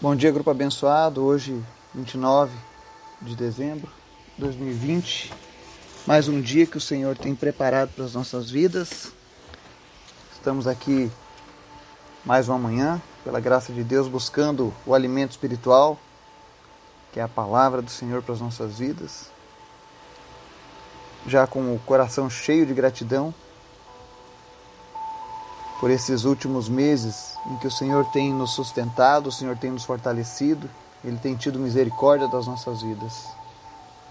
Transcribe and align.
Bom 0.00 0.14
dia, 0.14 0.30
grupo 0.30 0.48
abençoado. 0.48 1.24
Hoje, 1.24 1.60
29 1.92 2.56
de 3.20 3.34
dezembro 3.34 3.90
de 4.36 4.42
2020. 4.42 5.32
Mais 6.06 6.28
um 6.28 6.40
dia 6.40 6.66
que 6.66 6.76
o 6.76 6.80
Senhor 6.80 7.18
tem 7.18 7.34
preparado 7.34 7.90
para 7.96 8.04
as 8.04 8.14
nossas 8.14 8.48
vidas. 8.48 9.10
Estamos 10.32 10.68
aqui 10.68 11.10
mais 12.24 12.48
uma 12.48 12.56
manhã, 12.56 13.02
pela 13.24 13.40
graça 13.40 13.72
de 13.72 13.82
Deus, 13.82 14.06
buscando 14.06 14.72
o 14.86 14.94
alimento 14.94 15.32
espiritual, 15.32 15.98
que 17.12 17.18
é 17.18 17.22
a 17.24 17.28
palavra 17.28 17.82
do 17.82 17.90
Senhor 17.90 18.22
para 18.22 18.34
as 18.34 18.40
nossas 18.40 18.78
vidas. 18.78 19.32
Já 21.26 21.44
com 21.44 21.74
o 21.74 21.80
coração 21.80 22.30
cheio 22.30 22.64
de 22.64 22.72
gratidão 22.72 23.34
por 25.80 25.90
esses 25.90 26.24
últimos 26.24 26.68
meses 26.68 27.34
em 27.46 27.56
que 27.56 27.66
o 27.66 27.70
Senhor 27.70 28.04
tem 28.06 28.32
nos 28.32 28.52
sustentado, 28.52 29.28
o 29.28 29.32
Senhor 29.32 29.56
tem 29.56 29.70
nos 29.70 29.84
fortalecido, 29.84 30.68
Ele 31.04 31.16
tem 31.16 31.36
tido 31.36 31.58
misericórdia 31.58 32.26
das 32.28 32.46
nossas 32.46 32.82
vidas. 32.82 33.26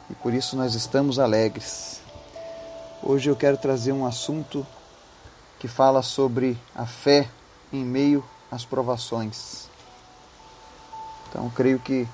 E 0.09 0.15
por 0.15 0.33
isso 0.33 0.55
nós 0.55 0.73
estamos 0.75 1.19
alegres. 1.19 2.01
Hoje 3.03 3.29
eu 3.29 3.35
quero 3.35 3.57
trazer 3.57 3.91
um 3.91 4.05
assunto 4.05 4.65
que 5.59 5.67
fala 5.67 6.01
sobre 6.01 6.57
a 6.73 6.85
fé 6.85 7.27
em 7.71 7.83
meio 7.83 8.23
às 8.49 8.63
provações. 8.63 9.67
Então 11.29 11.49
creio 11.49 11.79
que 11.79 12.07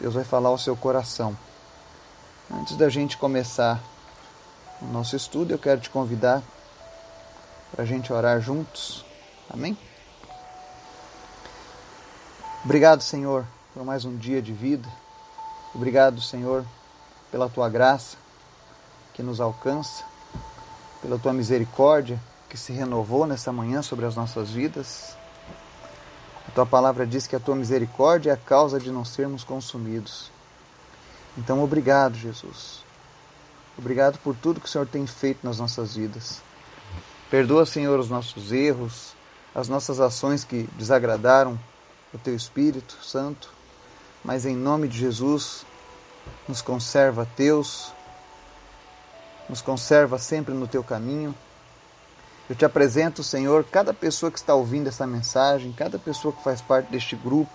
Deus 0.00 0.14
vai 0.14 0.24
falar 0.24 0.48
ao 0.48 0.58
seu 0.58 0.76
coração. 0.76 1.36
Antes 2.50 2.76
da 2.76 2.88
gente 2.88 3.16
começar 3.16 3.80
o 4.82 4.86
nosso 4.86 5.14
estudo, 5.14 5.52
eu 5.52 5.58
quero 5.58 5.80
te 5.80 5.90
convidar 5.90 6.42
para 7.78 7.84
a 7.84 7.86
gente 7.86 8.12
orar 8.12 8.40
juntos. 8.40 9.04
Amém? 9.48 9.78
Obrigado, 12.64 13.04
Senhor, 13.04 13.46
por 13.72 13.84
mais 13.84 14.04
um 14.04 14.16
dia 14.16 14.42
de 14.42 14.52
vida. 14.52 14.88
Obrigado, 15.72 16.20
Senhor, 16.20 16.66
pela 17.30 17.48
tua 17.48 17.68
graça 17.68 18.16
que 19.14 19.22
nos 19.22 19.40
alcança, 19.40 20.02
pela 21.00 21.20
tua 21.20 21.32
misericórdia 21.32 22.20
que 22.48 22.56
se 22.56 22.72
renovou 22.72 23.28
nessa 23.28 23.52
manhã 23.52 23.80
sobre 23.80 24.06
as 24.06 24.16
nossas 24.16 24.50
vidas. 24.50 25.16
A 26.48 26.50
tua 26.50 26.66
palavra 26.66 27.06
diz 27.06 27.28
que 27.28 27.36
a 27.36 27.40
tua 27.40 27.54
misericórdia 27.54 28.32
é 28.32 28.34
a 28.34 28.36
causa 28.36 28.80
de 28.80 28.90
não 28.90 29.04
sermos 29.04 29.44
consumidos. 29.44 30.32
Então, 31.36 31.62
obrigado, 31.62 32.16
Jesus. 32.16 32.82
Obrigado 33.78 34.18
por 34.18 34.34
tudo 34.34 34.58
que 34.60 34.66
o 34.66 34.68
Senhor 34.68 34.88
tem 34.88 35.06
feito 35.06 35.46
nas 35.46 35.60
nossas 35.60 35.94
vidas. 35.94 36.47
Perdoa, 37.30 37.66
Senhor, 37.66 38.00
os 38.00 38.08
nossos 38.08 38.52
erros, 38.52 39.12
as 39.54 39.68
nossas 39.68 40.00
ações 40.00 40.44
que 40.44 40.62
desagradaram 40.78 41.58
o 42.12 42.16
Teu 42.16 42.34
Espírito 42.34 42.96
Santo, 43.02 43.52
mas 44.24 44.46
em 44.46 44.56
nome 44.56 44.88
de 44.88 44.98
Jesus, 44.98 45.66
nos 46.48 46.62
conserva 46.62 47.28
Teus, 47.36 47.92
nos 49.46 49.60
conserva 49.60 50.18
sempre 50.18 50.54
no 50.54 50.66
Teu 50.66 50.82
caminho. 50.82 51.34
Eu 52.48 52.56
te 52.56 52.64
apresento, 52.64 53.22
Senhor, 53.22 53.62
cada 53.62 53.92
pessoa 53.92 54.32
que 54.32 54.38
está 54.38 54.54
ouvindo 54.54 54.88
essa 54.88 55.06
mensagem, 55.06 55.70
cada 55.72 55.98
pessoa 55.98 56.32
que 56.32 56.42
faz 56.42 56.62
parte 56.62 56.90
deste 56.90 57.14
grupo, 57.14 57.52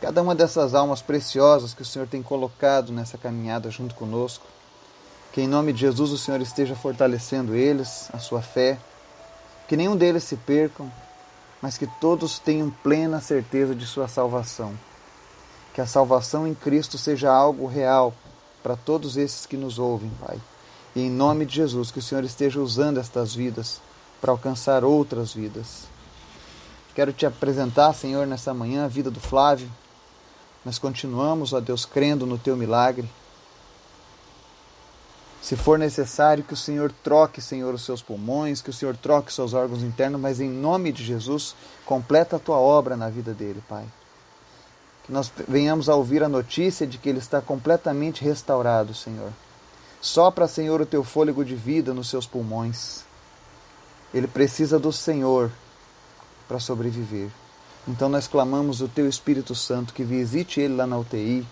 cada 0.00 0.22
uma 0.22 0.32
dessas 0.32 0.74
almas 0.74 1.02
preciosas 1.02 1.74
que 1.74 1.82
o 1.82 1.84
Senhor 1.84 2.06
tem 2.06 2.22
colocado 2.22 2.92
nessa 2.92 3.18
caminhada 3.18 3.68
junto 3.68 3.96
conosco. 3.96 4.46
Que 5.36 5.42
em 5.42 5.46
nome 5.46 5.70
de 5.70 5.80
Jesus 5.80 6.12
o 6.12 6.16
Senhor 6.16 6.40
esteja 6.40 6.74
fortalecendo 6.74 7.54
eles, 7.54 8.08
a 8.10 8.18
sua 8.18 8.40
fé. 8.40 8.78
Que 9.68 9.76
nenhum 9.76 9.94
deles 9.94 10.24
se 10.24 10.34
percam, 10.34 10.90
mas 11.60 11.76
que 11.76 11.86
todos 11.86 12.38
tenham 12.38 12.70
plena 12.70 13.20
certeza 13.20 13.74
de 13.74 13.84
sua 13.84 14.08
salvação. 14.08 14.72
Que 15.74 15.82
a 15.82 15.86
salvação 15.86 16.46
em 16.46 16.54
Cristo 16.54 16.96
seja 16.96 17.30
algo 17.30 17.66
real 17.66 18.14
para 18.62 18.76
todos 18.76 19.18
esses 19.18 19.44
que 19.44 19.58
nos 19.58 19.78
ouvem, 19.78 20.10
Pai. 20.26 20.40
E 20.94 21.02
em 21.02 21.10
nome 21.10 21.44
de 21.44 21.56
Jesus, 21.56 21.90
que 21.90 21.98
o 21.98 22.02
Senhor 22.02 22.24
esteja 22.24 22.58
usando 22.58 22.98
estas 22.98 23.34
vidas 23.34 23.78
para 24.22 24.32
alcançar 24.32 24.84
outras 24.84 25.34
vidas. 25.34 25.82
Quero 26.94 27.12
te 27.12 27.26
apresentar, 27.26 27.92
Senhor, 27.92 28.26
nessa 28.26 28.54
manhã 28.54 28.86
a 28.86 28.88
vida 28.88 29.10
do 29.10 29.20
Flávio. 29.20 29.70
Nós 30.64 30.78
continuamos, 30.78 31.52
ó 31.52 31.60
Deus, 31.60 31.84
crendo 31.84 32.24
no 32.24 32.38
teu 32.38 32.56
milagre. 32.56 33.06
Se 35.46 35.54
for 35.54 35.78
necessário 35.78 36.42
que 36.42 36.54
o 36.54 36.56
Senhor 36.56 36.90
troque, 37.04 37.40
Senhor, 37.40 37.72
os 37.72 37.84
seus 37.84 38.02
pulmões, 38.02 38.60
que 38.60 38.70
o 38.70 38.72
Senhor 38.72 38.96
troque 38.96 39.32
seus 39.32 39.54
órgãos 39.54 39.80
internos, 39.84 40.20
mas 40.20 40.40
em 40.40 40.50
nome 40.50 40.90
de 40.90 41.04
Jesus, 41.04 41.54
completa 41.84 42.34
a 42.34 42.38
tua 42.40 42.56
obra 42.56 42.96
na 42.96 43.08
vida 43.08 43.32
dele, 43.32 43.62
Pai. 43.68 43.84
Que 45.04 45.12
nós 45.12 45.32
venhamos 45.46 45.88
a 45.88 45.94
ouvir 45.94 46.24
a 46.24 46.28
notícia 46.28 46.84
de 46.84 46.98
que 46.98 47.08
ele 47.08 47.20
está 47.20 47.40
completamente 47.40 48.24
restaurado, 48.24 48.92
Senhor. 48.92 49.30
Sopra, 50.00 50.48
Senhor, 50.48 50.80
o 50.80 50.86
teu 50.86 51.04
fôlego 51.04 51.44
de 51.44 51.54
vida 51.54 51.94
nos 51.94 52.10
seus 52.10 52.26
pulmões. 52.26 53.04
Ele 54.12 54.26
precisa 54.26 54.80
do 54.80 54.92
Senhor 54.92 55.52
para 56.48 56.58
sobreviver. 56.58 57.28
Então 57.86 58.08
nós 58.08 58.26
clamamos 58.26 58.80
o 58.80 58.88
teu 58.88 59.08
Espírito 59.08 59.54
Santo 59.54 59.94
que 59.94 60.02
visite 60.02 60.60
ele 60.60 60.74
lá 60.74 60.88
na 60.88 60.98
UTI, 60.98 61.46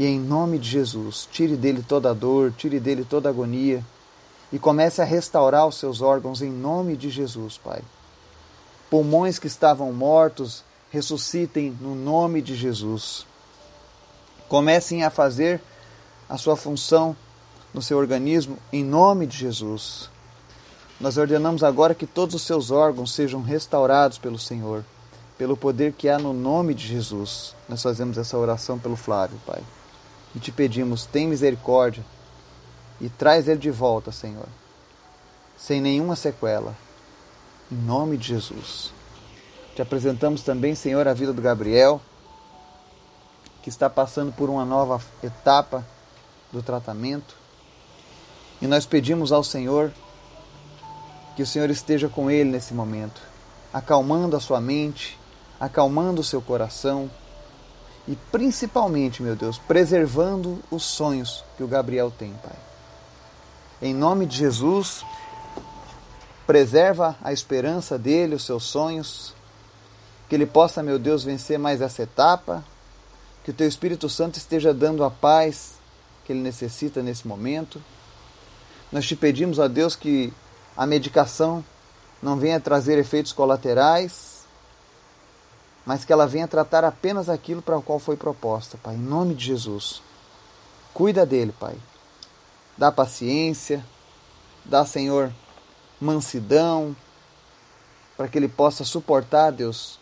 e 0.00 0.06
em 0.06 0.18
nome 0.18 0.58
de 0.58 0.66
Jesus, 0.66 1.28
tire 1.30 1.56
dele 1.56 1.84
toda 1.86 2.14
dor, 2.14 2.54
tire 2.56 2.80
dele 2.80 3.04
toda 3.04 3.28
agonia 3.28 3.84
e 4.50 4.58
comece 4.58 5.02
a 5.02 5.04
restaurar 5.04 5.66
os 5.66 5.74
seus 5.74 6.00
órgãos 6.00 6.40
em 6.40 6.50
nome 6.50 6.96
de 6.96 7.10
Jesus, 7.10 7.58
Pai. 7.58 7.82
Pulmões 8.88 9.38
que 9.38 9.46
estavam 9.46 9.92
mortos, 9.92 10.64
ressuscitem 10.88 11.76
no 11.78 11.94
nome 11.94 12.40
de 12.40 12.56
Jesus. 12.56 13.26
Comecem 14.48 15.04
a 15.04 15.10
fazer 15.10 15.60
a 16.26 16.38
sua 16.38 16.56
função 16.56 17.14
no 17.74 17.82
seu 17.82 17.98
organismo 17.98 18.56
em 18.72 18.82
nome 18.82 19.26
de 19.26 19.36
Jesus. 19.36 20.08
Nós 20.98 21.18
ordenamos 21.18 21.62
agora 21.62 21.94
que 21.94 22.06
todos 22.06 22.34
os 22.34 22.42
seus 22.42 22.70
órgãos 22.70 23.12
sejam 23.12 23.42
restaurados 23.42 24.16
pelo 24.16 24.38
Senhor, 24.38 24.82
pelo 25.36 25.58
poder 25.58 25.92
que 25.92 26.08
há 26.08 26.18
no 26.18 26.32
nome 26.32 26.72
de 26.72 26.86
Jesus. 26.86 27.54
Nós 27.68 27.82
fazemos 27.82 28.16
essa 28.16 28.38
oração 28.38 28.78
pelo 28.78 28.96
Flávio, 28.96 29.38
Pai 29.44 29.62
e 30.34 30.38
te 30.38 30.52
pedimos, 30.52 31.06
tem 31.06 31.26
misericórdia 31.26 32.04
e 33.00 33.08
traz 33.08 33.48
ele 33.48 33.58
de 33.58 33.70
volta, 33.70 34.12
Senhor, 34.12 34.46
sem 35.56 35.80
nenhuma 35.80 36.16
sequela, 36.16 36.76
em 37.70 37.76
nome 37.76 38.16
de 38.16 38.28
Jesus. 38.28 38.92
Te 39.74 39.82
apresentamos 39.82 40.42
também, 40.42 40.74
Senhor, 40.74 41.06
a 41.08 41.14
vida 41.14 41.32
do 41.32 41.40
Gabriel, 41.40 42.00
que 43.62 43.68
está 43.68 43.88
passando 43.88 44.32
por 44.32 44.50
uma 44.50 44.64
nova 44.64 45.00
etapa 45.22 45.86
do 46.52 46.62
tratamento. 46.62 47.36
E 48.60 48.66
nós 48.66 48.84
pedimos 48.84 49.32
ao 49.32 49.44
Senhor 49.44 49.92
que 51.36 51.42
o 51.42 51.46
Senhor 51.46 51.70
esteja 51.70 52.08
com 52.08 52.30
ele 52.30 52.50
nesse 52.50 52.74
momento, 52.74 53.20
acalmando 53.72 54.36
a 54.36 54.40
sua 54.40 54.60
mente, 54.60 55.18
acalmando 55.58 56.20
o 56.20 56.24
seu 56.24 56.42
coração, 56.42 57.10
e 58.08 58.16
principalmente, 58.32 59.22
meu 59.22 59.36
Deus, 59.36 59.58
preservando 59.58 60.58
os 60.70 60.82
sonhos 60.82 61.44
que 61.56 61.62
o 61.62 61.68
Gabriel 61.68 62.10
tem, 62.10 62.32
Pai. 62.42 62.56
Em 63.82 63.94
nome 63.94 64.26
de 64.26 64.36
Jesus, 64.36 65.04
preserva 66.46 67.16
a 67.22 67.32
esperança 67.32 67.98
dele, 67.98 68.34
os 68.34 68.44
seus 68.44 68.64
sonhos, 68.64 69.34
que 70.28 70.34
ele 70.34 70.46
possa, 70.46 70.82
meu 70.82 70.98
Deus, 70.98 71.24
vencer 71.24 71.58
mais 71.58 71.80
essa 71.80 72.02
etapa, 72.02 72.64
que 73.44 73.50
o 73.50 73.54
teu 73.54 73.66
Espírito 73.66 74.08
Santo 74.08 74.36
esteja 74.36 74.74
dando 74.74 75.02
a 75.02 75.10
paz 75.10 75.74
que 76.24 76.32
ele 76.32 76.40
necessita 76.40 77.02
nesse 77.02 77.26
momento. 77.26 77.82
Nós 78.92 79.06
te 79.06 79.16
pedimos, 79.16 79.58
a 79.58 79.66
Deus, 79.66 79.96
que 79.96 80.32
a 80.76 80.86
medicação 80.86 81.64
não 82.22 82.36
venha 82.36 82.60
trazer 82.60 82.98
efeitos 82.98 83.32
colaterais, 83.32 84.29
mas 85.84 86.04
que 86.04 86.12
ela 86.12 86.26
venha 86.26 86.46
tratar 86.46 86.84
apenas 86.84 87.28
aquilo 87.28 87.62
para 87.62 87.78
o 87.78 87.82
qual 87.82 87.98
foi 87.98 88.16
proposta, 88.16 88.78
Pai, 88.82 88.94
em 88.94 88.98
nome 88.98 89.34
de 89.34 89.46
Jesus. 89.46 90.02
Cuida 90.92 91.24
dele, 91.24 91.52
Pai. 91.58 91.76
Dá 92.76 92.90
paciência, 92.90 93.84
dá, 94.64 94.84
Senhor, 94.84 95.32
mansidão, 96.00 96.94
para 98.16 98.28
que 98.28 98.38
ele 98.38 98.48
possa 98.48 98.84
suportar, 98.84 99.50
Deus, 99.50 99.98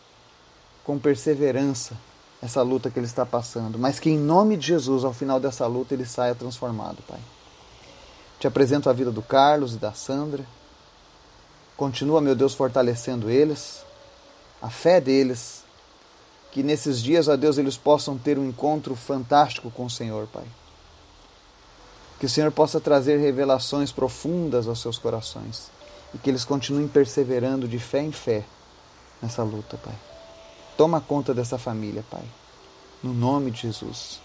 com 0.85 0.99
perseverança 0.99 1.97
essa 2.41 2.63
luta 2.63 2.91
que 2.91 2.99
ele 2.99 3.07
está 3.07 3.27
passando, 3.27 3.79
mas 3.79 3.99
que 3.99 4.11
em 4.11 4.19
nome 4.19 4.57
de 4.57 4.69
Jesus, 4.69 5.05
ao 5.05 5.13
final 5.13 5.41
dessa 5.41 5.67
luta, 5.67 5.95
ele 5.95 6.07
saia 6.07 6.35
transformado, 6.35 6.99
Pai. 7.07 7.19
Te 8.39 8.47
apresento 8.47 8.89
a 8.89 8.93
vida 8.93 9.11
do 9.11 9.23
Carlos 9.23 9.75
e 9.75 9.79
da 9.79 9.93
Sandra. 9.93 10.45
Continua, 11.77 12.21
meu 12.21 12.37
Deus, 12.37 12.55
fortalecendo 12.55 13.29
eles, 13.29 13.85
a 14.63 14.71
fé 14.71 15.01
deles, 15.01 15.65
que 16.51 16.63
nesses 16.63 17.03
dias, 17.03 17.29
ó 17.29 17.37
Deus, 17.37 17.59
eles 17.59 17.77
possam 17.77 18.17
ter 18.17 18.39
um 18.39 18.49
encontro 18.49 18.95
fantástico 18.95 19.71
com 19.71 19.85
o 19.85 19.91
Senhor, 19.91 20.27
Pai. 20.29 20.45
Que 22.19 22.27
o 22.27 22.29
Senhor 22.29 22.51
possa 22.51 22.81
trazer 22.81 23.19
revelações 23.19 23.93
profundas 23.93 24.67
aos 24.67 24.81
seus 24.81 24.99
corações 24.99 25.71
e 26.15 26.19
que 26.19 26.29
eles 26.29 26.45
continuem 26.45 26.89
perseverando 26.89 27.69
de 27.69 27.79
fé 27.79 28.03
em 28.03 28.13
fé 28.13 28.45
nessa 29.23 29.43
luta, 29.43 29.77
Pai. 29.77 29.95
Toma 30.77 31.01
conta 31.01 31.35
dessa 31.35 31.59
família, 31.59 32.05
Pai. 32.11 32.25
No 33.03 33.13
nome 33.13 33.51
de 33.51 33.63
Jesus. 33.63 34.21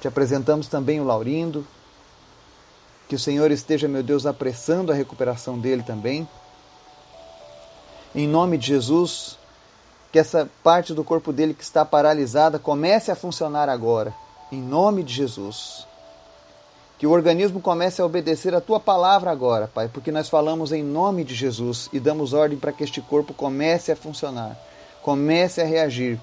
Te 0.00 0.08
apresentamos 0.08 0.66
também 0.68 1.00
o 1.00 1.04
Laurindo. 1.04 1.66
Que 3.08 3.16
o 3.16 3.18
Senhor 3.18 3.50
esteja, 3.50 3.88
meu 3.88 4.02
Deus, 4.02 4.24
apressando 4.26 4.90
a 4.90 4.94
recuperação 4.94 5.58
dele 5.58 5.82
também. 5.82 6.28
Em 8.14 8.26
nome 8.26 8.56
de 8.56 8.68
Jesus, 8.68 9.36
que 10.12 10.18
essa 10.18 10.48
parte 10.62 10.92
do 10.92 11.04
corpo 11.04 11.32
dele 11.32 11.54
que 11.54 11.62
está 11.62 11.84
paralisada 11.84 12.58
comece 12.58 13.10
a 13.10 13.16
funcionar 13.16 13.68
agora. 13.68 14.12
Em 14.50 14.60
nome 14.60 15.02
de 15.02 15.14
Jesus. 15.14 15.86
Que 16.98 17.06
o 17.06 17.12
organismo 17.12 17.60
comece 17.60 18.02
a 18.02 18.04
obedecer 18.04 18.54
a 18.54 18.60
tua 18.60 18.78
palavra 18.78 19.30
agora, 19.30 19.66
Pai, 19.66 19.88
porque 19.88 20.12
nós 20.12 20.28
falamos 20.28 20.72
em 20.72 20.82
nome 20.82 21.24
de 21.24 21.34
Jesus 21.34 21.88
e 21.92 22.00
damos 22.00 22.32
ordem 22.32 22.58
para 22.58 22.72
que 22.72 22.84
este 22.84 23.00
corpo 23.00 23.32
comece 23.32 23.90
a 23.90 23.96
funcionar, 23.96 24.58
comece 25.02 25.62
a 25.62 25.64
reagir. 25.64 26.20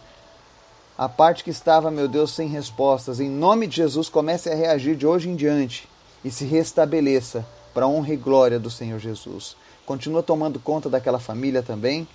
A 0.96 1.08
parte 1.10 1.44
que 1.44 1.50
estava, 1.50 1.90
meu 1.90 2.08
Deus, 2.08 2.32
sem 2.32 2.48
respostas, 2.48 3.20
em 3.20 3.30
nome 3.30 3.66
de 3.68 3.78
Jesus, 3.78 4.10
comece 4.10 4.50
a 4.50 4.56
reagir 4.56 4.96
de 4.96 5.08
hoje 5.08 5.30
em 5.30 5.36
diante 5.36 5.88
e 6.24 6.30
se 6.30 6.46
restabeleça 6.46 7.46
para 7.74 7.86
a 7.86 7.88
honra 7.88 8.14
e 8.14 8.18
glória 8.18 8.60
do 8.60 8.70
Senhor 8.70 9.00
Jesus. 9.00 9.56
Continua 9.86 10.22
tomando 10.22 10.60
conta 10.60 10.90
daquela 10.90 11.20
família 11.20 11.64
também. 11.64 12.08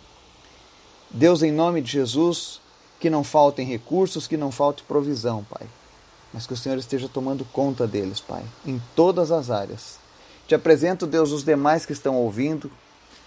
Deus, 1.12 1.42
em 1.42 1.52
nome 1.52 1.80
de 1.80 1.92
Jesus, 1.92 2.60
que 2.98 3.10
não 3.10 3.22
faltem 3.22 3.66
recursos, 3.66 4.26
que 4.26 4.36
não 4.36 4.50
falte 4.50 4.82
provisão, 4.82 5.44
Pai 5.44 5.66
mas 6.32 6.46
que 6.46 6.52
o 6.52 6.56
Senhor 6.56 6.78
esteja 6.78 7.08
tomando 7.08 7.44
conta 7.44 7.86
deles, 7.86 8.20
Pai, 8.20 8.42
em 8.64 8.80
todas 8.96 9.30
as 9.30 9.50
áreas. 9.50 9.98
Te 10.48 10.54
apresento, 10.54 11.06
Deus, 11.06 11.30
os 11.30 11.44
demais 11.44 11.84
que 11.84 11.92
estão 11.92 12.16
ouvindo. 12.16 12.70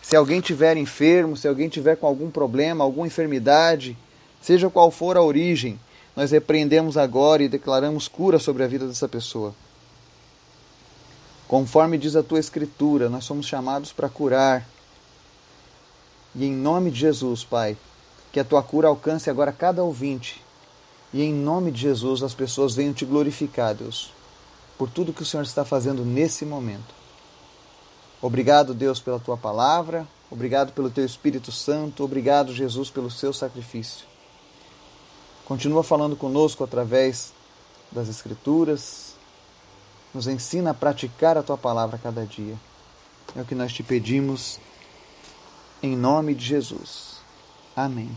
Se 0.01 0.15
alguém 0.15 0.41
tiver 0.41 0.75
enfermo, 0.75 1.37
se 1.37 1.47
alguém 1.47 1.69
tiver 1.69 1.95
com 1.97 2.07
algum 2.07 2.29
problema, 2.29 2.83
alguma 2.83 3.07
enfermidade, 3.07 3.97
seja 4.41 4.69
qual 4.69 4.89
for 4.89 5.17
a 5.17 5.21
origem, 5.21 5.79
nós 6.15 6.31
repreendemos 6.31 6.97
agora 6.97 7.43
e 7.43 7.49
declaramos 7.49 8.07
cura 8.07 8.39
sobre 8.39 8.63
a 8.63 8.67
vida 8.67 8.87
dessa 8.87 9.07
pessoa. 9.07 9.53
Conforme 11.47 11.97
diz 11.97 12.15
a 12.15 12.23
tua 12.23 12.39
Escritura, 12.39 13.07
nós 13.07 13.23
somos 13.23 13.45
chamados 13.45 13.91
para 13.91 14.09
curar. 14.09 14.67
E 16.35 16.45
em 16.45 16.51
nome 16.51 16.91
de 16.91 16.99
Jesus, 16.99 17.43
Pai, 17.43 17.77
que 18.31 18.39
a 18.39 18.43
tua 18.43 18.61
cura 18.61 18.89
alcance 18.89 19.29
agora 19.29 19.53
cada 19.53 19.83
ouvinte 19.83 20.43
e 21.13 21.23
em 21.23 21.33
nome 21.33 21.71
de 21.71 21.79
Jesus 21.79 22.21
as 22.21 22.33
pessoas 22.33 22.75
venham 22.75 22.93
te 22.93 23.05
glorificar, 23.05 23.73
Deus, 23.73 24.11
por 24.77 24.89
tudo 24.89 25.13
que 25.13 25.21
o 25.21 25.25
Senhor 25.25 25.43
está 25.43 25.63
fazendo 25.63 26.03
nesse 26.03 26.45
momento. 26.45 26.93
Obrigado, 28.21 28.73
Deus, 28.73 28.99
pela 28.99 29.17
tua 29.17 29.37
palavra, 29.37 30.05
obrigado 30.29 30.73
pelo 30.73 30.89
teu 30.89 31.05
Espírito 31.05 31.53
Santo, 31.53 32.03
obrigado, 32.03 32.53
Jesus, 32.53 32.89
pelo 32.89 33.09
seu 33.09 33.31
sacrifício. 33.31 34.05
Continua 35.45 35.83
falando 35.83 36.17
conosco 36.17 36.65
através 36.65 37.31
das 37.89 38.09
Escrituras, 38.09 39.15
nos 40.13 40.27
ensina 40.27 40.71
a 40.71 40.73
praticar 40.73 41.37
a 41.37 41.43
tua 41.43 41.57
palavra 41.57 41.97
cada 41.97 42.25
dia. 42.25 42.55
É 43.37 43.41
o 43.41 43.45
que 43.45 43.55
nós 43.55 43.71
te 43.71 43.83
pedimos, 43.83 44.59
em 45.85 45.95
nome 45.95 46.35
de 46.35 46.45
Jesus. 46.45 47.15
Amém 47.75 48.15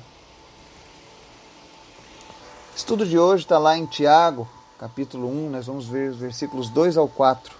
estudo 2.78 3.04
de 3.04 3.18
hoje 3.18 3.42
está 3.42 3.58
lá 3.58 3.76
em 3.76 3.84
Tiago, 3.84 4.48
capítulo 4.78 5.28
1, 5.28 5.50
nós 5.50 5.66
vamos 5.66 5.86
ver 5.86 6.10
os 6.10 6.16
versículos 6.16 6.70
2 6.70 6.96
ao 6.96 7.06
4, 7.06 7.54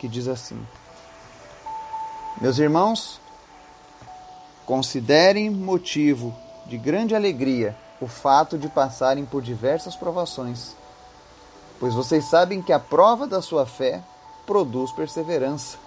que 0.00 0.08
diz 0.08 0.26
assim: 0.26 0.58
Meus 2.40 2.58
irmãos, 2.58 3.20
considerem 4.66 5.50
motivo 5.50 6.34
de 6.66 6.78
grande 6.78 7.14
alegria 7.14 7.76
o 8.00 8.08
fato 8.08 8.58
de 8.58 8.68
passarem 8.68 9.26
por 9.26 9.42
diversas 9.42 9.94
provações, 9.94 10.74
pois 11.78 11.94
vocês 11.94 12.24
sabem 12.24 12.62
que 12.62 12.72
a 12.72 12.80
prova 12.80 13.26
da 13.26 13.42
sua 13.42 13.64
fé 13.64 14.02
produz 14.44 14.90
perseverança. 14.90 15.78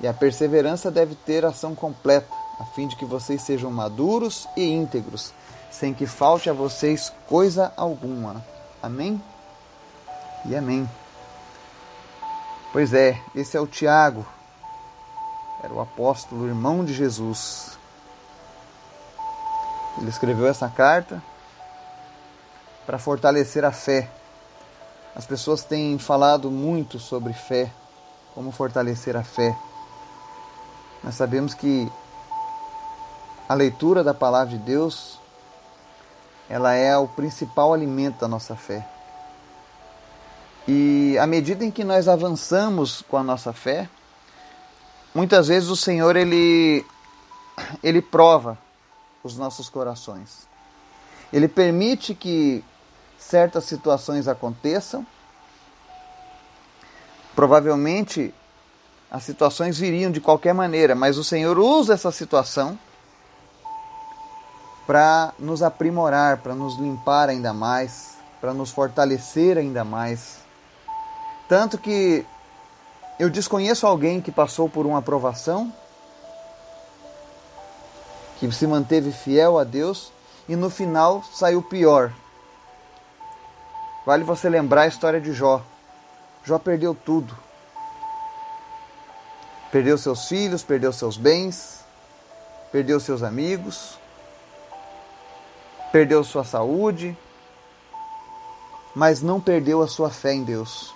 E 0.00 0.08
a 0.08 0.12
perseverança 0.12 0.90
deve 0.90 1.14
ter 1.14 1.44
ação 1.44 1.74
completa, 1.74 2.34
a 2.60 2.64
fim 2.64 2.88
de 2.88 2.96
que 2.96 3.04
vocês 3.04 3.42
sejam 3.42 3.70
maduros 3.70 4.46
e 4.56 4.64
íntegros 4.68 5.32
sem 5.74 5.92
que 5.92 6.06
falte 6.06 6.48
a 6.48 6.52
vocês 6.52 7.12
coisa 7.28 7.72
alguma. 7.76 8.44
Amém? 8.80 9.20
E 10.44 10.54
amém. 10.54 10.88
Pois 12.72 12.94
é, 12.94 13.20
esse 13.34 13.56
é 13.56 13.60
o 13.60 13.66
Tiago, 13.66 14.24
era 15.62 15.72
o 15.72 15.80
apóstolo, 15.80 16.46
irmão 16.46 16.84
de 16.84 16.94
Jesus. 16.94 17.76
Ele 19.98 20.08
escreveu 20.08 20.46
essa 20.46 20.68
carta 20.68 21.22
para 22.86 22.98
fortalecer 22.98 23.64
a 23.64 23.72
fé. 23.72 24.08
As 25.14 25.26
pessoas 25.26 25.64
têm 25.64 25.98
falado 25.98 26.50
muito 26.50 26.98
sobre 26.98 27.32
fé, 27.32 27.70
como 28.34 28.52
fortalecer 28.52 29.16
a 29.16 29.24
fé. 29.24 29.56
Nós 31.04 31.16
sabemos 31.16 31.52
que 31.52 31.86
a 33.46 33.52
leitura 33.52 34.02
da 34.02 34.14
palavra 34.14 34.56
de 34.56 34.58
Deus 34.58 35.20
ela 36.48 36.72
é 36.72 36.96
o 36.96 37.06
principal 37.06 37.74
alimento 37.74 38.20
da 38.20 38.28
nossa 38.28 38.56
fé. 38.56 38.88
E 40.66 41.16
à 41.18 41.26
medida 41.26 41.62
em 41.62 41.70
que 41.70 41.84
nós 41.84 42.08
avançamos 42.08 43.02
com 43.02 43.18
a 43.18 43.22
nossa 43.22 43.52
fé, 43.52 43.86
muitas 45.14 45.48
vezes 45.48 45.68
o 45.68 45.76
Senhor 45.76 46.16
ele 46.16 46.84
ele 47.82 48.00
prova 48.00 48.56
os 49.22 49.36
nossos 49.36 49.68
corações. 49.68 50.48
Ele 51.30 51.48
permite 51.48 52.14
que 52.14 52.64
certas 53.18 53.64
situações 53.64 54.26
aconteçam. 54.26 55.06
Provavelmente 57.34 58.32
as 59.14 59.22
situações 59.22 59.78
viriam 59.78 60.10
de 60.10 60.20
qualquer 60.20 60.52
maneira, 60.52 60.92
mas 60.92 61.16
o 61.16 61.22
Senhor 61.22 61.56
usa 61.56 61.94
essa 61.94 62.10
situação 62.10 62.76
para 64.88 65.32
nos 65.38 65.62
aprimorar, 65.62 66.38
para 66.38 66.52
nos 66.52 66.76
limpar 66.80 67.28
ainda 67.28 67.52
mais, 67.52 68.18
para 68.40 68.52
nos 68.52 68.72
fortalecer 68.72 69.56
ainda 69.56 69.84
mais. 69.84 70.38
Tanto 71.48 71.78
que 71.78 72.26
eu 73.16 73.30
desconheço 73.30 73.86
alguém 73.86 74.20
que 74.20 74.32
passou 74.32 74.68
por 74.68 74.84
uma 74.84 74.98
aprovação, 74.98 75.72
que 78.40 78.50
se 78.50 78.66
manteve 78.66 79.12
fiel 79.12 79.60
a 79.60 79.62
Deus 79.62 80.12
e 80.48 80.56
no 80.56 80.68
final 80.68 81.22
saiu 81.32 81.62
pior. 81.62 82.12
Vale 84.04 84.24
você 84.24 84.48
lembrar 84.48 84.82
a 84.82 84.86
história 84.88 85.20
de 85.20 85.32
Jó. 85.32 85.62
Jó 86.42 86.58
perdeu 86.58 86.96
tudo. 86.96 87.43
Perdeu 89.74 89.98
seus 89.98 90.28
filhos, 90.28 90.62
perdeu 90.62 90.92
seus 90.92 91.16
bens, 91.16 91.80
perdeu 92.70 93.00
seus 93.00 93.24
amigos, 93.24 93.98
perdeu 95.90 96.22
sua 96.22 96.44
saúde, 96.44 97.18
mas 98.94 99.20
não 99.20 99.40
perdeu 99.40 99.82
a 99.82 99.88
sua 99.88 100.10
fé 100.10 100.32
em 100.32 100.44
Deus. 100.44 100.94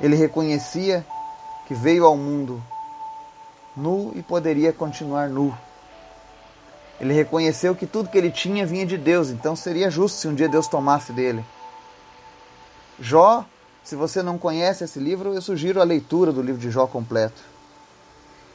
Ele 0.00 0.16
reconhecia 0.16 1.04
que 1.66 1.74
veio 1.74 2.06
ao 2.06 2.16
mundo 2.16 2.62
nu 3.76 4.10
e 4.16 4.22
poderia 4.22 4.72
continuar 4.72 5.28
nu. 5.28 5.54
Ele 6.98 7.12
reconheceu 7.12 7.76
que 7.76 7.86
tudo 7.86 8.08
que 8.08 8.16
ele 8.16 8.30
tinha 8.30 8.64
vinha 8.64 8.86
de 8.86 8.96
Deus, 8.96 9.28
então 9.28 9.54
seria 9.54 9.90
justo 9.90 10.16
se 10.16 10.28
um 10.28 10.34
dia 10.34 10.48
Deus 10.48 10.66
tomasse 10.66 11.12
dele. 11.12 11.44
Jó, 12.98 13.44
se 13.84 13.96
você 13.96 14.22
não 14.22 14.38
conhece 14.38 14.84
esse 14.84 14.98
livro, 14.98 15.34
eu 15.34 15.42
sugiro 15.42 15.80
a 15.80 15.84
leitura 15.84 16.32
do 16.32 16.42
livro 16.42 16.60
de 16.60 16.70
Jó 16.70 16.86
completo. 16.86 17.40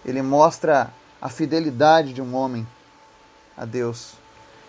Ele 0.06 0.22
mostra 0.22 0.94
a 1.22 1.30
fidelidade 1.30 2.14
de 2.14 2.22
um 2.22 2.36
homem 2.36 2.68
a 3.58 3.66
Deus 3.66 4.24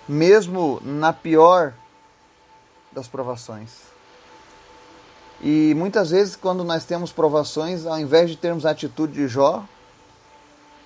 mesmo 0.09 0.81
na 0.85 1.13
pior 1.13 1.73
das 2.93 3.09
provações. 3.09 3.71
E 5.43 5.75
muitas 5.77 6.11
vezes, 6.11 6.37
quando 6.37 6.63
nós 6.63 6.85
temos 6.85 7.13
provações, 7.13 7.87
ao 7.87 7.99
invés 7.99 8.31
de 8.31 8.37
termos 8.37 8.65
a 8.65 8.71
atitude 8.71 9.15
de 9.15 9.29
Jó, 9.29 9.65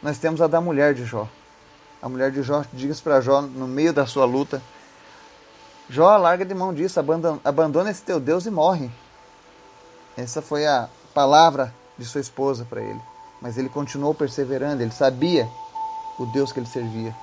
nós 0.03 0.19
temos 0.19 0.41
a 0.41 0.47
da 0.47 0.61
mulher 0.61 0.95
de 0.95 1.05
Jó. 1.05 1.29
A 2.01 2.09
mulher 2.09 2.31
de 2.31 2.43
Jó 2.43 2.65
diz 2.73 3.01
para 3.01 3.21
Jó, 3.21 3.43
no 3.43 3.67
meio 3.67 3.93
da 3.93 4.07
sua 4.07 4.25
luta: 4.25 4.63
Jó, 5.89 6.17
larga 6.17 6.45
de 6.45 6.55
mão 6.55 6.73
disso, 6.73 6.99
abandona, 6.99 7.41
abandona 7.45 7.91
esse 7.91 8.03
teu 8.03 8.19
Deus 8.19 8.47
e 8.47 8.51
morre. 8.51 8.91
Essa 10.19 10.43
foi 10.43 10.67
a 10.67 10.89
palavra 11.15 11.73
de 11.97 12.05
sua 12.05 12.21
esposa 12.21 12.65
para 12.65 12.81
ele. 12.81 13.01
Mas 13.41 13.57
ele 13.57 13.69
continuou 13.69 14.13
perseverando, 14.13 14.83
ele 14.83 14.91
sabia 14.91 15.49
o 16.19 16.27
Deus 16.27 16.51
que 16.51 16.59
ele 16.59 16.67
servia. 16.67 17.15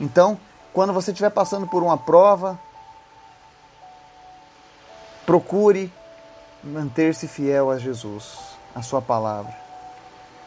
Então, 0.00 0.38
quando 0.72 0.92
você 0.92 1.10
estiver 1.10 1.30
passando 1.30 1.66
por 1.66 1.82
uma 1.82 1.98
prova, 1.98 2.56
procure 5.26 5.92
manter-se 6.62 7.26
fiel 7.26 7.68
a 7.68 7.78
Jesus, 7.78 8.38
a 8.76 8.80
Sua 8.80 9.02
palavra, 9.02 9.52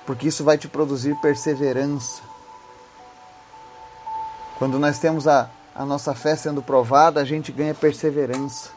porque 0.06 0.30
isso 0.30 0.42
vai 0.42 0.58
te 0.58 0.70
produzir 0.70 1.16
perseverança. 1.16 2.22
Quando 4.58 4.80
nós 4.80 5.00
temos 5.00 5.28
a, 5.28 5.50
a 5.76 5.86
nossa 5.86 6.16
fé 6.16 6.34
sendo 6.38 6.62
provada, 6.62 7.20
a 7.20 7.26
gente 7.26 7.52
ganha 7.52 7.76
perseverança. 7.76 8.75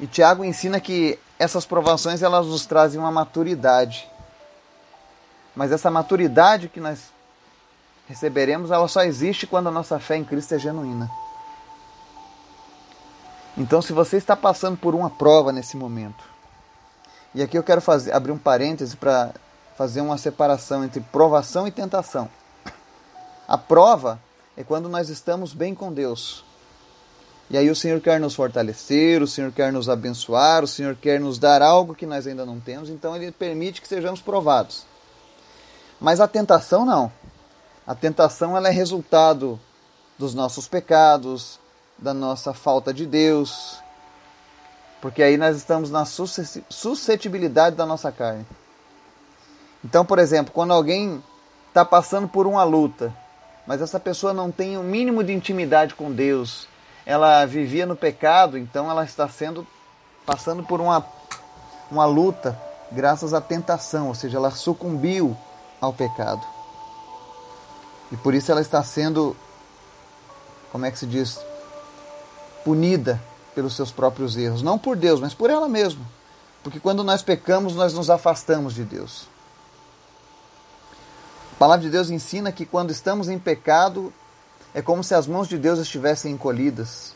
E 0.00 0.06
Tiago 0.06 0.44
ensina 0.44 0.80
que 0.80 1.18
essas 1.38 1.64
provações 1.64 2.22
elas 2.22 2.46
nos 2.46 2.66
trazem 2.66 3.00
uma 3.00 3.12
maturidade. 3.12 4.08
Mas 5.54 5.70
essa 5.70 5.90
maturidade 5.90 6.68
que 6.68 6.80
nós 6.80 7.12
receberemos, 8.08 8.70
ela 8.70 8.88
só 8.88 9.02
existe 9.02 9.46
quando 9.46 9.68
a 9.68 9.72
nossa 9.72 9.98
fé 9.98 10.16
em 10.16 10.24
Cristo 10.24 10.54
é 10.54 10.58
genuína. 10.58 11.10
Então, 13.56 13.80
se 13.80 13.92
você 13.92 14.16
está 14.16 14.34
passando 14.34 14.76
por 14.76 14.94
uma 14.94 15.08
prova 15.08 15.52
nesse 15.52 15.76
momento, 15.76 16.24
e 17.34 17.42
aqui 17.42 17.56
eu 17.56 17.62
quero 17.62 17.80
fazer, 17.80 18.12
abrir 18.12 18.32
um 18.32 18.38
parêntese 18.38 18.96
para 18.96 19.32
fazer 19.76 20.00
uma 20.00 20.18
separação 20.18 20.84
entre 20.84 21.00
provação 21.00 21.66
e 21.66 21.70
tentação. 21.70 22.28
A 23.46 23.56
prova 23.56 24.20
é 24.56 24.64
quando 24.64 24.88
nós 24.88 25.08
estamos 25.08 25.52
bem 25.52 25.74
com 25.74 25.92
Deus. 25.92 26.44
E 27.50 27.58
aí 27.58 27.70
o 27.70 27.76
Senhor 27.76 28.00
quer 28.00 28.18
nos 28.18 28.34
fortalecer, 28.34 29.22
o 29.22 29.26
Senhor 29.26 29.52
quer 29.52 29.72
nos 29.72 29.88
abençoar, 29.88 30.64
o 30.64 30.68
Senhor 30.68 30.96
quer 30.96 31.20
nos 31.20 31.38
dar 31.38 31.62
algo 31.62 31.94
que 31.94 32.06
nós 32.06 32.26
ainda 32.26 32.46
não 32.46 32.58
temos, 32.58 32.88
então 32.88 33.14
ele 33.14 33.30
permite 33.30 33.82
que 33.82 33.88
sejamos 33.88 34.20
provados. 34.20 34.84
Mas 36.00 36.20
a 36.20 36.26
tentação 36.26 36.84
não. 36.84 37.12
A 37.86 37.94
tentação 37.94 38.56
ela 38.56 38.68
é 38.68 38.72
resultado 38.72 39.60
dos 40.18 40.34
nossos 40.34 40.66
pecados, 40.66 41.60
da 41.98 42.14
nossa 42.14 42.52
falta 42.54 42.92
de 42.94 43.06
Deus, 43.06 43.78
porque 45.00 45.22
aí 45.22 45.36
nós 45.36 45.56
estamos 45.56 45.90
na 45.90 46.04
suscetibilidade 46.06 47.76
da 47.76 47.84
nossa 47.84 48.10
carne. 48.10 48.46
Então, 49.84 50.04
por 50.04 50.18
exemplo, 50.18 50.52
quando 50.52 50.72
alguém 50.72 51.22
está 51.68 51.84
passando 51.84 52.26
por 52.26 52.46
uma 52.46 52.64
luta, 52.64 53.14
mas 53.66 53.82
essa 53.82 54.00
pessoa 54.00 54.32
não 54.32 54.50
tem 54.50 54.78
o 54.78 54.82
mínimo 54.82 55.22
de 55.22 55.32
intimidade 55.32 55.94
com 55.94 56.10
Deus, 56.10 56.66
ela 57.06 57.44
vivia 57.44 57.86
no 57.86 57.96
pecado, 57.96 58.56
então 58.56 58.90
ela 58.90 59.04
está 59.04 59.28
sendo 59.28 59.66
passando 60.24 60.62
por 60.62 60.80
uma, 60.80 61.04
uma 61.90 62.06
luta 62.06 62.58
graças 62.90 63.34
à 63.34 63.40
tentação, 63.40 64.08
ou 64.08 64.14
seja, 64.14 64.38
ela 64.38 64.50
sucumbiu 64.50 65.36
ao 65.80 65.92
pecado. 65.92 66.44
E 68.10 68.16
por 68.16 68.34
isso 68.34 68.50
ela 68.50 68.60
está 68.60 68.82
sendo, 68.82 69.36
como 70.70 70.86
é 70.86 70.90
que 70.90 70.98
se 70.98 71.06
diz, 71.06 71.38
punida 72.64 73.20
pelos 73.54 73.76
seus 73.76 73.90
próprios 73.90 74.36
erros, 74.36 74.62
não 74.62 74.78
por 74.78 74.96
Deus, 74.96 75.20
mas 75.20 75.34
por 75.34 75.50
ela 75.50 75.68
mesma. 75.68 76.04
Porque 76.62 76.80
quando 76.80 77.04
nós 77.04 77.22
pecamos, 77.22 77.74
nós 77.74 77.92
nos 77.92 78.08
afastamos 78.08 78.74
de 78.74 78.84
Deus. 78.84 79.28
A 81.52 81.56
palavra 81.58 81.84
de 81.84 81.90
Deus 81.90 82.10
ensina 82.10 82.50
que 82.50 82.64
quando 82.64 82.90
estamos 82.90 83.28
em 83.28 83.38
pecado, 83.38 84.12
é 84.74 84.82
como 84.82 85.04
se 85.04 85.14
as 85.14 85.28
mãos 85.28 85.46
de 85.46 85.56
Deus 85.56 85.78
estivessem 85.78 86.32
encolhidas. 86.32 87.14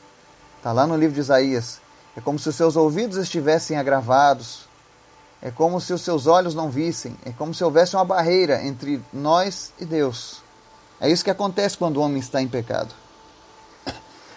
Está 0.57 0.71
lá 0.71 0.87
no 0.87 0.97
livro 0.97 1.15
de 1.15 1.21
Isaías. 1.21 1.81
É 2.17 2.21
como 2.21 2.38
se 2.38 2.49
os 2.49 2.55
seus 2.55 2.77
ouvidos 2.77 3.17
estivessem 3.17 3.77
agravados. 3.77 4.69
É 5.43 5.50
como 5.50 5.81
se 5.81 5.93
os 5.93 6.03
seus 6.03 6.29
olhos 6.29 6.55
não 6.55 6.71
vissem. 6.71 7.17
É 7.25 7.33
como 7.33 7.53
se 7.53 7.65
houvesse 7.65 7.97
uma 7.97 8.05
barreira 8.05 8.65
entre 8.65 9.03
nós 9.12 9.73
e 9.79 9.85
Deus. 9.85 10.41
É 11.00 11.11
isso 11.11 11.25
que 11.25 11.31
acontece 11.31 11.77
quando 11.77 11.97
o 11.97 12.00
homem 12.00 12.19
está 12.19 12.41
em 12.41 12.49
pecado. 12.49 12.95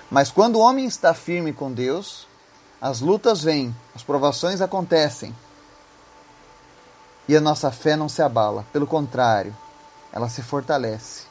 Mas 0.10 0.32
quando 0.32 0.56
o 0.56 0.60
homem 0.60 0.86
está 0.86 1.14
firme 1.14 1.54
com 1.54 1.72
Deus, 1.72 2.28
as 2.82 3.02
lutas 3.02 3.44
vêm, 3.44 3.76
as 3.96 4.02
provações 4.02 4.62
acontecem. 4.62 5.36
E 7.28 7.38
a 7.38 7.42
nossa 7.42 7.72
fé 7.72 7.96
não 7.96 8.10
se 8.10 8.22
abala. 8.22 8.66
Pelo 8.74 8.88
contrário, 8.88 9.56
ela 10.12 10.28
se 10.28 10.42
fortalece. 10.42 11.31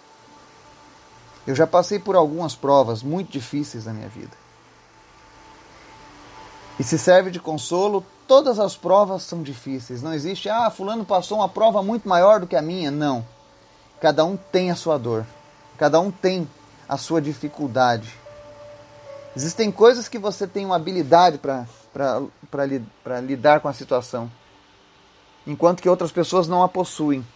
Eu 1.50 1.56
já 1.56 1.66
passei 1.66 1.98
por 1.98 2.14
algumas 2.14 2.54
provas 2.54 3.02
muito 3.02 3.32
difíceis 3.32 3.84
na 3.84 3.92
minha 3.92 4.08
vida. 4.08 4.30
E 6.78 6.84
se 6.84 6.96
serve 6.96 7.28
de 7.28 7.40
consolo, 7.40 8.06
todas 8.28 8.60
as 8.60 8.76
provas 8.76 9.24
são 9.24 9.42
difíceis. 9.42 10.00
Não 10.00 10.14
existe, 10.14 10.48
ah, 10.48 10.70
fulano 10.70 11.04
passou 11.04 11.38
uma 11.38 11.48
prova 11.48 11.82
muito 11.82 12.08
maior 12.08 12.38
do 12.38 12.46
que 12.46 12.54
a 12.54 12.62
minha. 12.62 12.92
Não. 12.92 13.26
Cada 14.00 14.24
um 14.24 14.36
tem 14.36 14.70
a 14.70 14.76
sua 14.76 14.96
dor. 14.96 15.26
Cada 15.76 15.98
um 15.98 16.12
tem 16.12 16.48
a 16.88 16.96
sua 16.96 17.20
dificuldade. 17.20 18.14
Existem 19.34 19.72
coisas 19.72 20.08
que 20.08 20.18
você 20.20 20.46
tem 20.46 20.64
uma 20.64 20.76
habilidade 20.76 21.36
para 21.36 23.20
lidar 23.20 23.58
com 23.58 23.66
a 23.66 23.72
situação, 23.72 24.30
enquanto 25.44 25.82
que 25.82 25.88
outras 25.88 26.12
pessoas 26.12 26.46
não 26.46 26.62
a 26.62 26.68
possuem. 26.68 27.26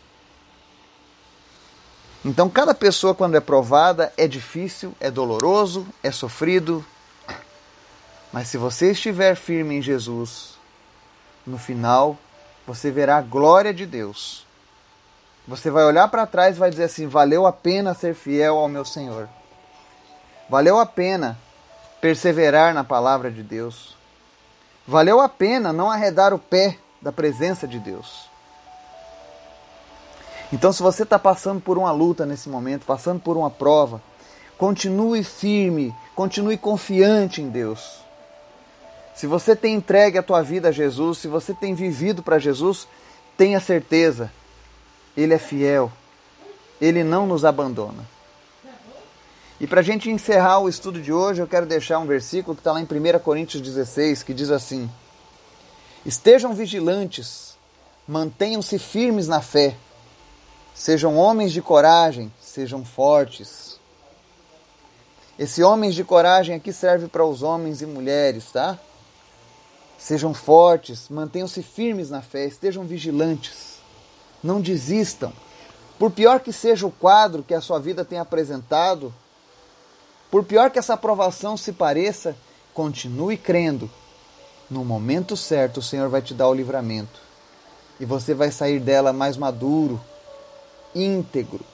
Então, 2.25 2.49
cada 2.49 2.75
pessoa, 2.75 3.15
quando 3.15 3.37
é 3.37 3.41
provada, 3.41 4.13
é 4.17 4.27
difícil, 4.27 4.95
é 4.99 5.11
doloroso, 5.11 5.87
é 6.03 6.11
sofrido. 6.11 6.85
Mas 8.33 8.49
se 8.49 8.57
você 8.57 8.93
estiver 8.93 9.35
firme 9.35 9.77
em 9.77 9.83
Jesus, 9.83 10.55
no 11.47 11.59
final, 11.59 12.17
você 12.67 12.91
verá 12.91 13.19
a 13.19 13.23
glória 13.23 13.75
de 13.75 13.85
Deus. 13.85 14.47
Você 15.47 15.71
vai 15.71 15.85
olhar 15.85 16.09
para 16.09 16.27
trás 16.27 16.57
e 16.57 16.59
vai 16.59 16.71
dizer 16.71 16.85
assim: 16.85 17.07
valeu 17.07 17.47
a 17.47 17.53
pena 17.53 17.93
ser 17.93 18.15
fiel 18.15 18.57
ao 18.57 18.69
meu 18.69 18.85
Senhor. 18.85 19.29
Valeu 20.49 20.79
a 20.79 20.87
pena 20.87 21.39
perseverar 22.01 22.73
na 22.73 22.83
palavra 22.83 23.31
de 23.31 23.43
Deus. 23.43 23.95
Valeu 24.87 25.21
a 25.21 25.29
pena 25.29 25.73
não 25.73 25.91
arredar 25.91 26.33
o 26.33 26.39
pé 26.39 26.79
da 27.01 27.13
presença 27.13 27.69
de 27.69 27.79
Deus. 27.79 28.31
Então, 30.55 30.73
se 30.73 30.81
você 30.81 31.03
está 31.03 31.19
passando 31.19 31.61
por 31.61 31.77
uma 31.77 31.91
luta 31.91 32.25
nesse 32.25 32.49
momento, 32.49 32.87
passando 32.87 33.19
por 33.19 33.37
uma 33.37 33.51
prova, 33.51 34.01
continue 34.57 35.25
firme, 35.25 35.93
continue 36.15 36.57
confiante 36.57 37.43
em 37.43 37.49
Deus. 37.49 37.99
Se 39.17 39.27
você 39.27 39.57
tem 39.57 39.75
entregue 39.75 40.17
a 40.17 40.23
tua 40.23 40.43
vida 40.43 40.69
a 40.69 40.73
Jesus, 40.73 41.19
se 41.19 41.27
você 41.27 41.53
tem 41.53 41.75
vivido 41.75 42.23
para 42.23 42.39
Jesus, 42.39 42.87
tenha 43.37 43.59
certeza, 43.59 44.31
Ele 45.17 45.35
é 45.35 45.39
fiel, 45.39 45.91
Ele 46.81 47.03
não 47.03 47.27
nos 47.27 47.45
abandona. 47.45 48.07
E 49.61 49.67
para 49.67 49.81
a 49.81 49.85
gente 49.85 50.09
encerrar 50.09 50.61
o 50.61 50.69
estudo 50.69 51.03
de 51.03 51.13
hoje, 51.13 51.43
eu 51.43 51.49
quero 51.49 51.67
deixar 51.67 51.99
um 51.99 52.07
versículo 52.07 52.55
que 52.55 52.61
está 52.61 52.71
lá 52.71 52.81
em 52.81 52.85
1 52.85 53.19
Coríntios 53.19 53.61
16, 53.61 54.23
que 54.23 54.33
diz 54.33 54.53
assim: 54.53 54.89
Estejam 56.07 56.55
vigilantes, 56.55 57.59
mantenham-se 58.07 58.79
firmes 58.79 59.27
na 59.27 59.41
fé 59.41 59.77
Sejam 60.75 61.17
homens 61.17 61.53
de 61.53 61.63
coragem, 61.63 62.33
sejam 62.41 62.85
fortes. 62.85 63.79
Esse 65.39 65.63
homens 65.63 65.95
de 65.95 66.03
coragem 66.03 66.57
aqui 66.57 66.73
serve 66.73 67.07
para 67.07 67.25
os 67.25 67.45
homens 67.45 67.81
e 67.81 67.87
mulheres, 67.87 68.51
tá? 68.51 68.77
Sejam 69.97 70.35
fortes, 70.35 71.09
mantenham-se 71.09 71.63
firmes 71.63 72.11
na 72.11 72.21
fé, 72.21 72.45
estejam 72.45 72.85
vigilantes. 72.85 73.77
Não 74.43 74.61
desistam. 74.61 75.33
Por 75.97 76.11
pior 76.11 76.41
que 76.41 76.53
seja 76.53 76.85
o 76.87 76.91
quadro 76.91 77.45
que 77.45 77.55
a 77.55 77.61
sua 77.61 77.79
vida 77.79 78.05
tem 78.05 78.19
apresentado, 78.19 79.15
por 80.29 80.45
pior 80.45 80.71
que 80.71 80.79
essa 80.81 80.95
aprovação 80.95 81.57
se 81.57 81.73
pareça, 81.73 82.37
continue 82.75 83.37
crendo. 83.37 83.89
No 84.69 84.85
momento 84.85 85.37
certo, 85.37 85.79
o 85.79 85.83
Senhor 85.83 86.09
vai 86.09 86.21
te 86.21 86.35
dar 86.35 86.49
o 86.49 86.55
livramento. 86.55 87.21
E 88.01 88.05
você 88.05 88.35
vai 88.35 88.51
sair 88.51 88.81
dela 88.81 89.13
mais 89.13 89.37
maduro, 89.37 90.01
íntegro. 90.95 91.65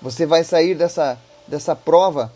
Você 0.00 0.24
vai 0.24 0.44
sair 0.44 0.74
dessa, 0.74 1.18
dessa 1.46 1.74
prova 1.74 2.32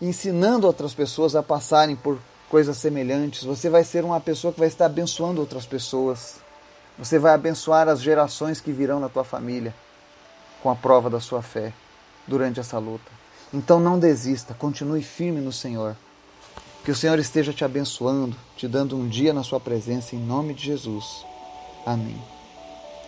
ensinando 0.00 0.66
outras 0.66 0.94
pessoas 0.94 1.34
a 1.34 1.42
passarem 1.42 1.96
por 1.96 2.18
coisas 2.48 2.76
semelhantes. 2.78 3.44
Você 3.44 3.68
vai 3.68 3.84
ser 3.84 4.04
uma 4.04 4.20
pessoa 4.20 4.52
que 4.52 4.58
vai 4.58 4.68
estar 4.68 4.86
abençoando 4.86 5.40
outras 5.40 5.66
pessoas. 5.66 6.36
Você 6.98 7.18
vai 7.18 7.34
abençoar 7.34 7.88
as 7.88 8.00
gerações 8.00 8.60
que 8.60 8.72
virão 8.72 8.98
na 8.98 9.08
tua 9.08 9.24
família 9.24 9.74
com 10.62 10.70
a 10.70 10.74
prova 10.74 11.08
da 11.08 11.20
sua 11.20 11.42
fé 11.42 11.72
durante 12.26 12.58
essa 12.58 12.78
luta. 12.78 13.10
Então 13.52 13.78
não 13.80 13.98
desista, 13.98 14.54
continue 14.54 15.02
firme 15.02 15.40
no 15.40 15.52
Senhor. 15.52 15.96
Que 16.84 16.90
o 16.90 16.96
Senhor 16.96 17.18
esteja 17.18 17.52
te 17.52 17.64
abençoando, 17.64 18.36
te 18.56 18.66
dando 18.66 18.96
um 18.96 19.08
dia 19.08 19.32
na 19.32 19.42
sua 19.42 19.60
presença, 19.60 20.16
em 20.16 20.18
nome 20.18 20.54
de 20.54 20.64
Jesus. 20.64 21.24
Amém. 21.84 22.37